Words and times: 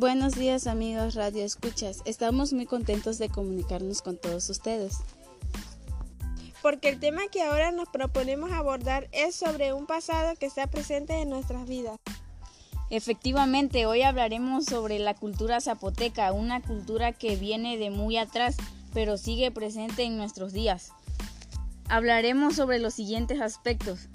Buenos 0.00 0.34
días 0.34 0.66
amigos 0.66 1.14
Radio 1.14 1.44
Escuchas. 1.44 2.00
Estamos 2.06 2.54
muy 2.54 2.64
contentos 2.64 3.18
de 3.18 3.28
comunicarnos 3.28 4.00
con 4.00 4.16
todos 4.16 4.48
ustedes. 4.48 5.00
Porque 6.62 6.88
el 6.88 6.98
tema 6.98 7.28
que 7.30 7.42
ahora 7.42 7.70
nos 7.70 7.90
proponemos 7.90 8.50
abordar 8.50 9.10
es 9.12 9.34
sobre 9.34 9.74
un 9.74 9.84
pasado 9.84 10.36
que 10.36 10.46
está 10.46 10.68
presente 10.68 11.20
en 11.20 11.28
nuestras 11.28 11.68
vidas. 11.68 11.98
Efectivamente, 12.88 13.84
hoy 13.84 14.00
hablaremos 14.00 14.64
sobre 14.64 14.98
la 15.00 15.12
cultura 15.12 15.60
zapoteca, 15.60 16.32
una 16.32 16.62
cultura 16.62 17.12
que 17.12 17.36
viene 17.36 17.76
de 17.76 17.90
muy 17.90 18.16
atrás, 18.16 18.56
pero 18.94 19.18
sigue 19.18 19.50
presente 19.50 20.04
en 20.04 20.16
nuestros 20.16 20.54
días. 20.54 20.92
Hablaremos 21.90 22.56
sobre 22.56 22.78
los 22.78 22.94
siguientes 22.94 23.42
aspectos. 23.42 24.08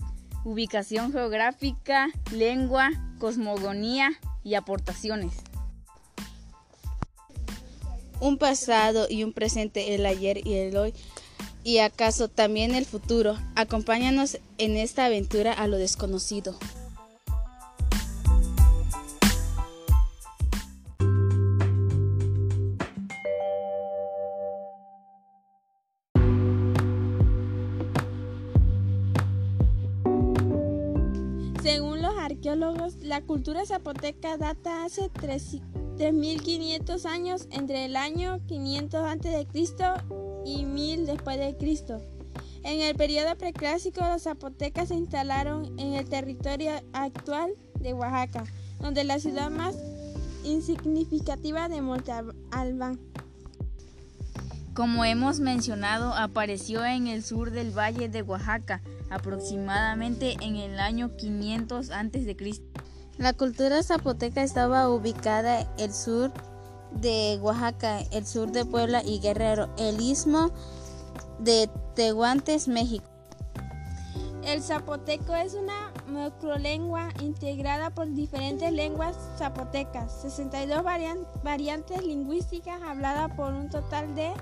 Ubicación 0.46 1.12
geográfica, 1.12 2.08
lengua, 2.32 2.90
cosmogonía 3.20 4.14
y 4.44 4.56
aportaciones 4.56 5.44
un 8.20 8.38
pasado 8.38 9.08
y 9.10 9.24
un 9.24 9.34
presente, 9.34 9.96
el 9.96 10.06
ayer 10.06 10.46
y 10.46 10.54
el 10.54 10.78
hoy, 10.78 10.94
y 11.64 11.80
acaso 11.80 12.28
también 12.28 12.76
el 12.76 12.86
futuro. 12.86 13.36
Acompáñanos 13.56 14.40
en 14.58 14.78
esta 14.78 15.06
aventura 15.06 15.54
a 15.54 15.68
lo 15.68 15.78
desconocido. 15.78 16.56
Según 31.64 32.04
los 32.04 32.16
arqueólogos, 32.16 32.98
la 32.98 33.22
cultura 33.22 33.66
zapoteca 33.66 34.38
data 34.38 34.86
hace 34.86 35.10
3.500 35.98 37.06
años 37.06 37.48
entre 37.52 37.86
el 37.86 37.96
año 37.96 38.40
500 38.48 39.02
a.C. 39.02 39.48
y 40.46 40.66
1000 40.66 41.06
después 41.06 41.40
de 41.40 41.56
Cristo. 41.58 42.02
En 42.64 42.82
el 42.82 42.96
periodo 42.96 43.38
preclásico, 43.38 44.02
los 44.06 44.24
zapotecas 44.24 44.88
se 44.88 44.96
instalaron 44.96 45.80
en 45.80 45.94
el 45.94 46.10
territorio 46.10 46.72
actual 46.94 47.54
de 47.80 47.94
Oaxaca, 47.94 48.44
donde 48.80 49.04
la 49.04 49.20
ciudad 49.20 49.52
más 49.52 49.76
insignificativa 50.44 51.70
de 51.70 51.82
Montalbán. 51.82 53.00
Como 54.74 55.06
hemos 55.06 55.40
mencionado, 55.40 56.14
apareció 56.14 56.84
en 56.84 57.08
el 57.08 57.24
sur 57.24 57.52
del 57.52 57.72
valle 57.72 58.10
de 58.10 58.22
Oaxaca, 58.24 58.82
aproximadamente 59.10 60.36
en 60.42 60.58
el 60.58 60.80
año 60.80 61.16
500 61.16 61.92
a.C. 61.92 62.36
La 63.18 63.32
cultura 63.32 63.82
zapoteca 63.82 64.44
estaba 64.44 64.90
ubicada 64.90 65.66
el 65.78 65.94
sur 65.94 66.34
de 66.92 67.40
Oaxaca, 67.42 68.02
el 68.12 68.26
sur 68.26 68.52
de 68.52 68.66
Puebla 68.66 69.04
y 69.06 69.20
Guerrero, 69.20 69.70
el 69.78 70.02
istmo 70.02 70.52
de 71.40 71.70
Tehuantes, 71.96 72.68
México. 72.68 73.06
El 74.44 74.62
zapoteco 74.62 75.34
es 75.34 75.54
una 75.54 75.94
macrolengua 76.08 77.08
integrada 77.22 77.90
por 77.90 78.14
diferentes 78.14 78.70
lenguas 78.74 79.16
zapotecas, 79.38 80.12
62 80.22 80.84
variantes 81.42 82.04
lingüísticas 82.04 82.82
habladas 82.82 83.32
por 83.38 83.54
un 83.54 83.70
total 83.70 84.14
de 84.14 84.34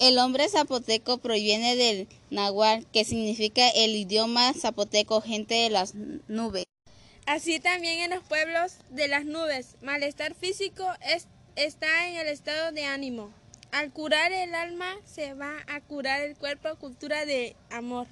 El 0.00 0.16
nombre 0.16 0.48
zapoteco 0.48 1.18
proviene 1.18 1.76
del 1.76 2.08
náhuatl, 2.30 2.84
que 2.92 3.04
significa 3.04 3.68
el 3.68 3.94
idioma 3.94 4.52
zapoteco, 4.52 5.20
gente 5.20 5.54
de 5.54 5.70
las 5.70 5.94
nubes. 6.26 6.64
Así 7.24 7.60
también 7.60 8.00
en 8.00 8.10
los 8.10 8.24
pueblos 8.24 8.78
de 8.90 9.06
las 9.06 9.24
nubes, 9.24 9.76
malestar 9.80 10.34
físico 10.34 10.84
está 11.54 12.08
en 12.08 12.16
el 12.16 12.26
estado 12.26 12.72
de 12.72 12.82
ánimo. 12.82 13.30
Al 13.72 13.92
curar 13.92 14.32
el 14.32 14.54
alma 14.54 14.94
se 15.04 15.34
va 15.34 15.52
a 15.66 15.80
curar 15.80 16.22
el 16.22 16.36
cuerpo, 16.36 16.76
cultura 16.76 17.26
de 17.26 17.56
amor. 17.70 18.06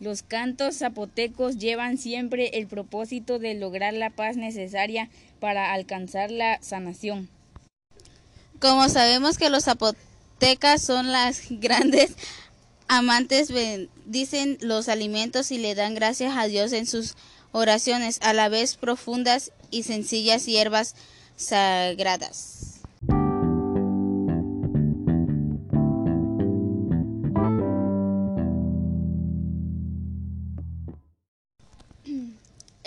Los 0.00 0.22
cantos 0.22 0.76
zapotecos 0.76 1.58
llevan 1.58 1.98
siempre 1.98 2.58
el 2.58 2.66
propósito 2.66 3.38
de 3.38 3.54
lograr 3.54 3.94
la 3.94 4.10
paz 4.10 4.36
necesaria 4.36 5.08
para 5.40 5.72
alcanzar 5.72 6.30
la 6.30 6.60
sanación. 6.62 7.28
Como 8.60 8.88
sabemos 8.88 9.38
que 9.38 9.50
los 9.50 9.64
zapotecas 9.64 10.82
son 10.82 11.10
las 11.10 11.42
grandes 11.50 12.14
amantes, 12.86 13.50
bendicen 13.50 14.58
los 14.60 14.88
alimentos 14.88 15.50
y 15.50 15.58
le 15.58 15.74
dan 15.74 15.94
gracias 15.94 16.36
a 16.36 16.46
Dios 16.46 16.72
en 16.72 16.86
sus 16.86 17.16
oraciones, 17.52 18.18
a 18.22 18.32
la 18.32 18.48
vez 18.48 18.76
profundas 18.76 19.52
y 19.70 19.82
sencillas 19.82 20.46
hierbas 20.46 20.94
sagradas. 21.36 22.67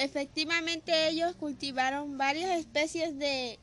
Efectivamente 0.02 1.10
ellos 1.10 1.36
cultivaron 1.36 2.18
varias 2.18 2.58
especies 2.58 3.20
de 3.20 3.60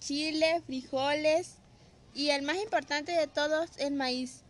chile, 0.00 0.60
frijoles 0.66 1.58
y 2.14 2.30
el 2.30 2.42
más 2.42 2.56
importante 2.56 3.12
de 3.12 3.28
todos 3.28 3.70
el 3.78 3.94
maíz, 3.94 4.42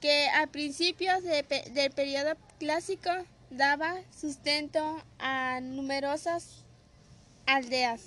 que 0.00 0.26
a 0.30 0.48
principios 0.48 1.22
del 1.22 1.92
periodo 1.92 2.32
clásico 2.58 3.10
daba 3.50 3.94
sustento 4.20 5.00
a 5.20 5.60
numerosas 5.62 6.64
aldeas. 7.46 8.00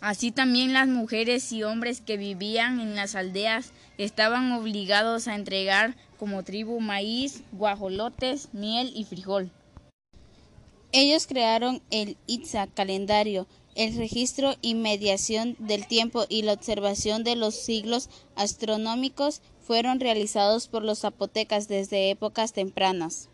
Así 0.00 0.32
también 0.32 0.72
las 0.72 0.88
mujeres 0.88 1.52
y 1.52 1.62
hombres 1.62 2.00
que 2.00 2.16
vivían 2.16 2.80
en 2.80 2.96
las 2.96 3.14
aldeas 3.14 3.70
estaban 3.98 4.50
obligados 4.50 5.28
a 5.28 5.36
entregar 5.36 5.94
como 6.18 6.42
tribu 6.42 6.80
maíz, 6.80 7.44
guajolotes, 7.52 8.52
miel 8.52 8.90
y 8.96 9.04
frijol. 9.04 9.52
Ellos 10.96 11.26
crearon 11.26 11.82
el 11.90 12.16
Itza 12.28 12.68
calendario, 12.68 13.48
el 13.74 13.96
registro 13.96 14.54
y 14.60 14.76
mediación 14.76 15.56
del 15.58 15.88
tiempo 15.88 16.24
y 16.28 16.42
la 16.42 16.52
observación 16.52 17.24
de 17.24 17.34
los 17.34 17.56
siglos 17.56 18.08
astronómicos 18.36 19.42
fueron 19.66 19.98
realizados 19.98 20.68
por 20.68 20.84
los 20.84 21.00
zapotecas 21.00 21.66
desde 21.66 22.10
épocas 22.10 22.52
tempranas. 22.52 23.28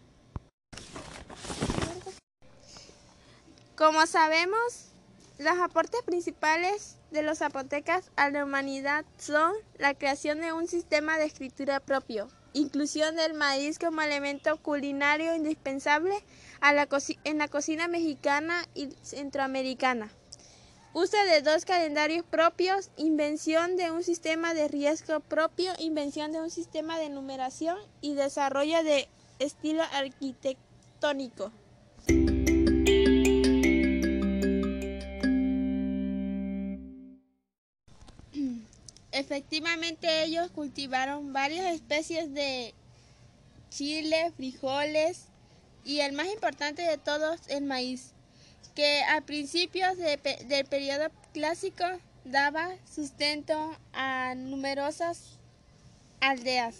Como 3.76 4.06
sabemos, 4.06 4.94
los 5.38 5.58
aportes 5.58 6.00
principales 6.06 6.96
de 7.10 7.22
los 7.22 7.40
zapotecas 7.40 8.10
a 8.16 8.30
la 8.30 8.42
humanidad 8.42 9.04
son 9.18 9.52
la 9.76 9.92
creación 9.92 10.40
de 10.40 10.54
un 10.54 10.66
sistema 10.66 11.18
de 11.18 11.26
escritura 11.26 11.80
propio, 11.80 12.28
inclusión 12.52 13.16
del 13.16 13.34
maíz 13.34 13.78
como 13.78 14.02
elemento 14.02 14.56
culinario 14.58 15.34
indispensable 15.34 16.14
en 17.24 17.38
la 17.38 17.48
cocina 17.48 17.88
mexicana 17.88 18.66
y 18.74 18.90
centroamericana. 19.02 20.10
Uso 20.92 21.16
de 21.32 21.42
dos 21.42 21.64
calendarios 21.64 22.24
propios, 22.24 22.90
invención 22.96 23.76
de 23.76 23.92
un 23.92 24.02
sistema 24.02 24.54
de 24.54 24.66
riesgo 24.66 25.20
propio, 25.20 25.72
invención 25.78 26.32
de 26.32 26.40
un 26.40 26.50
sistema 26.50 26.98
de 26.98 27.10
numeración 27.10 27.78
y 28.00 28.14
desarrollo 28.14 28.82
de 28.82 29.08
estilo 29.38 29.84
arquitectónico. 29.92 31.52
Efectivamente 39.30 40.24
ellos 40.24 40.50
cultivaron 40.50 41.32
varias 41.32 41.72
especies 41.72 42.34
de 42.34 42.74
chile, 43.70 44.32
frijoles 44.36 45.26
y 45.84 46.00
el 46.00 46.14
más 46.14 46.26
importante 46.26 46.82
de 46.82 46.98
todos 46.98 47.38
el 47.46 47.62
maíz 47.62 48.10
que 48.74 49.04
a 49.04 49.20
principios 49.20 49.96
del 49.98 50.64
periodo 50.64 51.12
clásico 51.32 51.84
daba 52.24 52.70
sustento 52.92 53.76
a 53.92 54.34
numerosas 54.34 55.38
aldeas. 56.18 56.78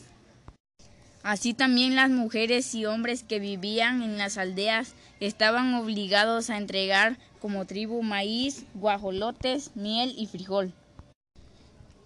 Así 1.23 1.55
también 1.55 1.94
las 1.94 2.11
mujeres 2.11 2.75
y 2.75 2.85
hombres 2.85 3.23
que 3.23 3.38
vivían 3.38 4.02
en 4.02 4.19
las 4.19 4.38
aldeas 4.38 4.94
estaban 5.20 5.75
obligados 5.75 6.50
a 6.50 6.56
entregar 6.56 7.17
como 7.38 7.64
tribu 7.64 8.02
maíz, 8.02 8.64
guajolotes, 8.75 9.76
miel 9.76 10.12
y 10.19 10.26
frijol. 10.26 10.75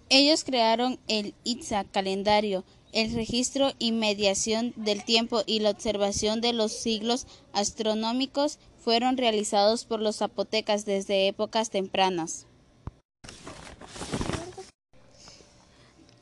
Ellos 0.09 0.43
crearon 0.43 0.99
el 1.07 1.33
Itza 1.43 1.83
calendario, 1.83 2.63
el 2.91 3.13
registro 3.13 3.71
y 3.79 3.91
mediación 3.91 4.73
del 4.75 5.03
tiempo 5.03 5.41
y 5.45 5.59
la 5.59 5.71
observación 5.71 6.41
de 6.41 6.53
los 6.53 6.71
siglos 6.71 7.25
astronómicos 7.53 8.59
fueron 8.77 9.17
realizados 9.17 9.83
por 9.83 9.99
los 9.99 10.17
zapotecas 10.17 10.85
desde 10.85 11.27
épocas 11.27 11.71
tempranas. 11.71 12.45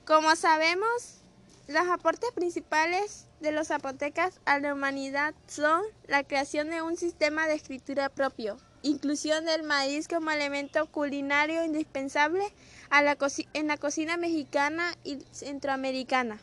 Como 0.05 0.35
sabemos, 0.35 1.19
los 1.67 1.87
aportes 1.89 2.31
principales 2.31 3.27
de 3.41 3.51
los 3.51 3.67
zapotecas 3.67 4.39
a 4.45 4.59
la 4.59 4.73
humanidad 4.73 5.35
son 5.47 5.81
la 6.07 6.23
creación 6.23 6.69
de 6.69 6.81
un 6.81 6.95
sistema 6.95 7.47
de 7.47 7.55
escritura 7.55 8.09
propio, 8.09 8.57
inclusión 8.83 9.45
del 9.45 9.63
maíz 9.63 10.07
como 10.07 10.29
elemento 10.29 10.85
culinario 10.85 11.65
indispensable 11.65 12.43
en 13.53 13.67
la 13.67 13.77
cocina 13.77 14.17
mexicana 14.17 14.95
y 15.03 15.17
centroamericana. 15.31 16.39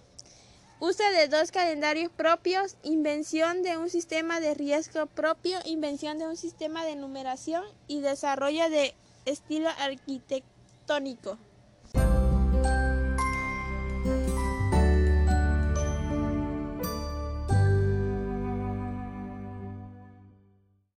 Uso 0.81 1.05
de 1.13 1.29
dos 1.29 1.53
calendarios 1.53 2.11
propios, 2.11 2.77
invención 2.83 3.63
de 3.63 3.77
un 3.77 3.91
sistema 3.91 4.41
de 4.41 4.55
riesgo 4.55 5.05
propio, 5.07 5.59
invención 5.67 6.19
de 6.19 6.27
un 6.27 6.39
sistema 6.39 6.87
de 6.87 6.97
numeración 6.97 7.63
y 7.87 8.01
desarrollo 8.01 8.71
de 8.71 8.95
estilo 9.27 9.69
arquitectónico. 9.79 11.39